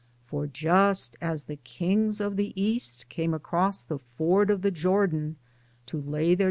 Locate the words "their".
6.01-6.09